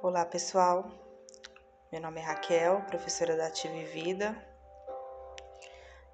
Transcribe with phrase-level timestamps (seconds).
[0.00, 0.88] Olá pessoal,
[1.90, 4.32] meu nome é Raquel, professora da Ativa Vida,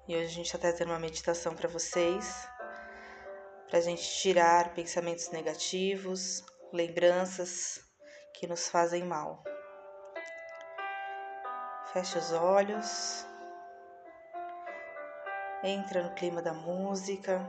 [0.07, 2.47] e hoje a gente está trazendo uma meditação para vocês,
[3.69, 7.79] para a gente tirar pensamentos negativos, lembranças
[8.33, 9.43] que nos fazem mal.
[11.93, 13.23] Feche os olhos,
[15.63, 17.39] entra no clima da música.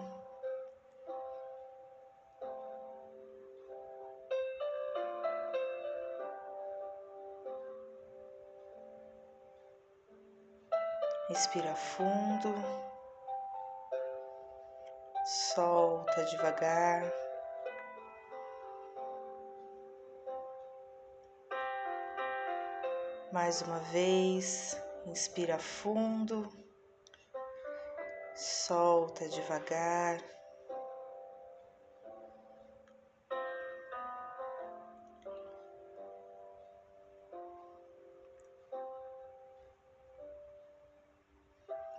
[11.29, 12.55] Respira fundo,
[15.25, 17.03] solta devagar.
[23.33, 26.49] Mais uma vez, inspira fundo,
[28.37, 30.36] solta devagar.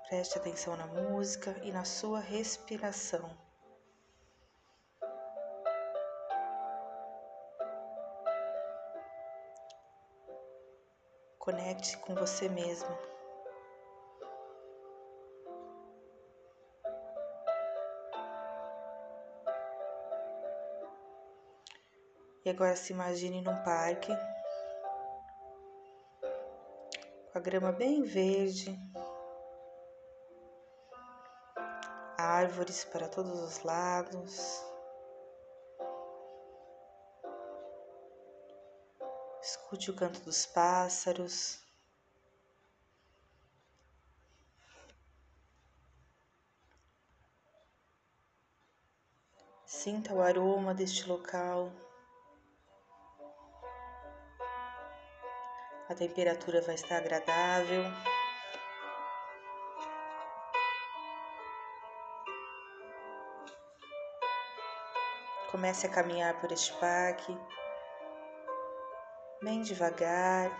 [0.07, 3.29] Preste atenção na música e na sua respiração.
[11.37, 12.89] Conecte com você mesmo.
[22.45, 24.13] E agora se imagine num parque
[27.31, 28.79] com a grama bem verde,
[32.47, 34.63] árvores para todos os lados.
[39.41, 41.59] Escute o canto dos pássaros.
[49.65, 51.69] Sinta o aroma deste local.
[55.89, 57.83] A temperatura vai estar agradável.
[65.51, 67.37] Comece a caminhar por este parque,
[69.41, 70.51] bem devagar,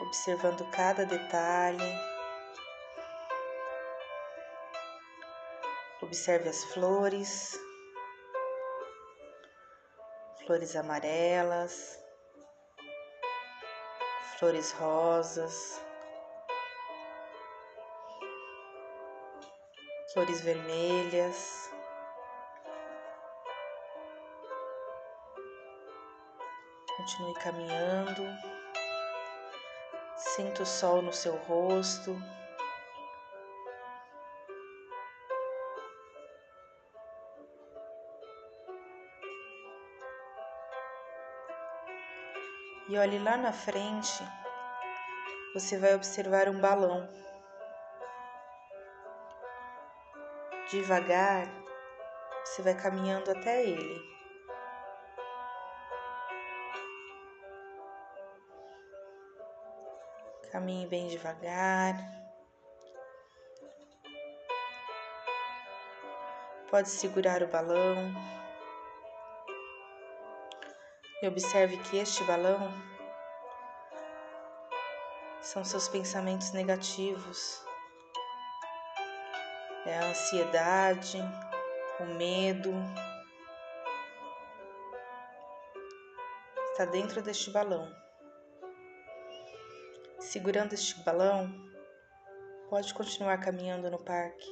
[0.00, 1.98] observando cada detalhe.
[6.00, 7.58] Observe as flores,
[10.46, 11.98] flores amarelas,
[14.38, 15.80] flores rosas,
[20.12, 21.65] flores vermelhas.
[26.96, 28.22] Continue caminhando.
[30.16, 32.16] Sinta o sol no seu rosto.
[42.88, 44.22] E olhe lá na frente,
[45.52, 47.06] você vai observar um balão.
[50.70, 51.46] Devagar,
[52.44, 54.15] você vai caminhando até ele.
[60.50, 61.94] Caminhe bem devagar.
[66.70, 68.12] Pode segurar o balão.
[71.22, 72.72] E observe que este balão
[75.40, 77.64] são seus pensamentos negativos.
[79.84, 81.18] É a ansiedade,
[82.00, 82.72] o medo.
[86.72, 88.05] Está dentro deste balão.
[90.26, 91.48] Segurando este balão,
[92.68, 94.44] pode continuar caminhando no parque.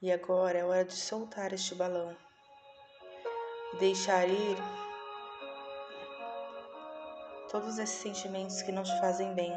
[0.00, 2.16] E agora é hora de soltar este balão
[3.80, 4.56] deixar ir
[7.50, 9.52] todos esses sentimentos que não te fazem bem.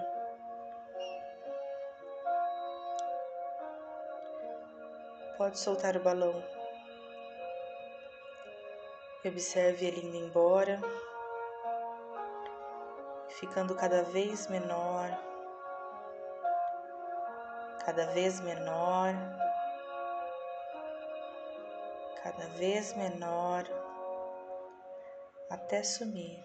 [5.37, 6.64] Pode soltar o balão
[9.27, 10.79] observe ele indo embora,
[13.29, 15.09] ficando cada vez menor,
[17.85, 19.13] cada vez menor,
[22.23, 23.63] cada vez menor,
[25.49, 26.43] até sumir.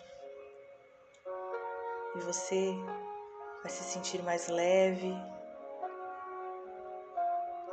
[2.17, 2.75] E você
[3.62, 5.15] vai se sentir mais leve,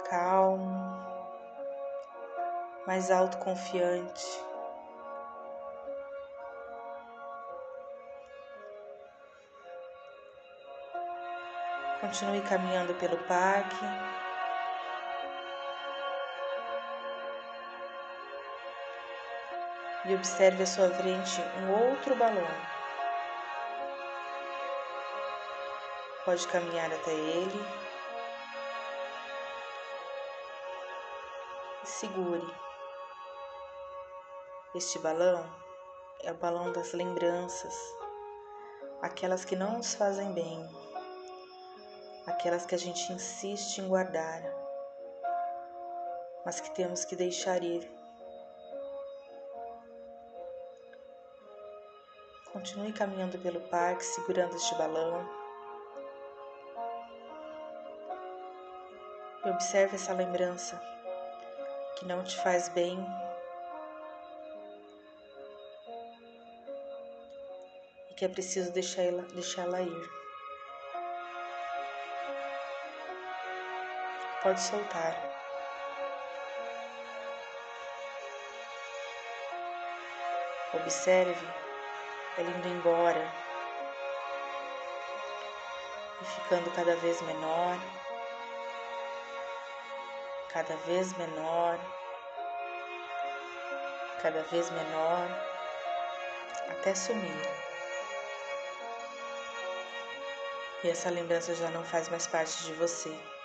[0.09, 0.87] calmo,
[2.85, 4.45] mais autoconfiante.
[12.01, 13.85] Continue caminhando pelo parque.
[20.05, 22.47] E observe à sua frente um outro balão.
[26.23, 27.65] Pode caminhar até ele.
[31.83, 32.67] E segure.
[34.75, 35.49] Este balão
[36.21, 37.73] é o balão das lembranças,
[39.01, 40.69] aquelas que não nos fazem bem,
[42.27, 44.43] aquelas que a gente insiste em guardar,
[46.45, 47.89] mas que temos que deixar ir.
[52.51, 55.25] Continue caminhando pelo parque segurando este balão.
[59.45, 60.81] E observe essa lembrança
[61.97, 62.99] que não te faz bem.
[68.09, 68.71] E que é preciso
[69.61, 70.16] ela ir.
[74.41, 75.15] Pode soltar.
[80.73, 81.47] Observe
[82.37, 83.33] ela indo embora
[86.21, 87.77] e ficando cada vez menor,
[90.49, 91.79] cada vez menor,
[94.21, 95.27] cada vez menor,
[96.69, 97.41] até sumir.
[100.83, 103.36] E essa lembrança já não faz mais parte de você.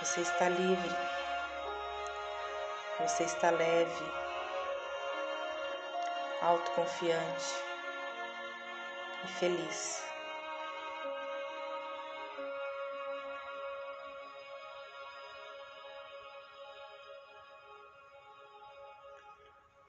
[0.00, 0.94] Você está livre,
[3.00, 4.04] você está leve
[6.42, 7.54] autoconfiante
[9.24, 10.04] e feliz.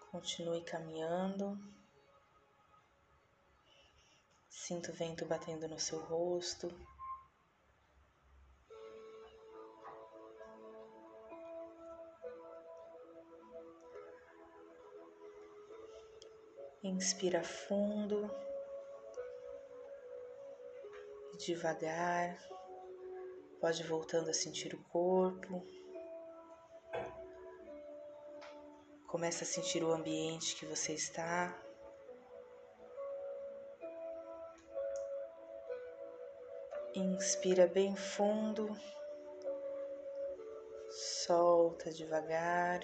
[0.09, 1.59] Continue caminhando.
[4.49, 6.67] Sinta o vento batendo no seu rosto.
[16.83, 18.29] Inspira fundo,
[21.39, 22.37] devagar,
[23.59, 25.65] pode voltando a sentir o corpo.
[29.07, 31.59] Começa a sentir o ambiente que você está.
[36.93, 38.69] Inspira bem fundo,
[40.89, 42.81] solta devagar.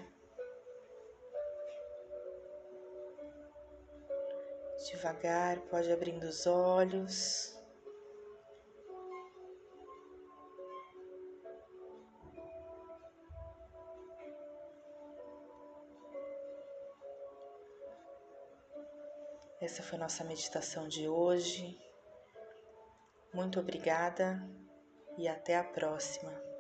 [4.94, 7.60] Devagar, pode abrindo os olhos.
[19.60, 21.76] Essa foi nossa meditação de hoje.
[23.34, 24.48] Muito obrigada
[25.18, 26.53] e até a próxima.